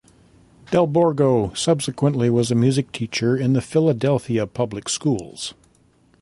Del 0.71 0.87
Borgo 0.87 1.53
subsequently 1.53 2.27
was 2.31 2.49
a 2.49 2.55
music 2.55 2.91
teacher 2.91 3.37
in 3.37 3.53
the 3.53 3.61
Philadelphia 3.61 4.47
public 4.47 4.89
schools. 4.89 5.53